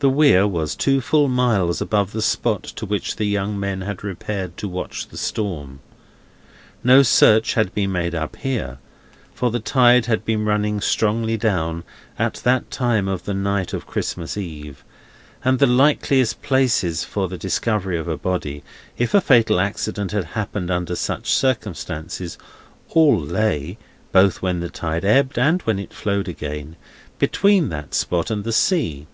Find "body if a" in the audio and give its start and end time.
18.18-19.20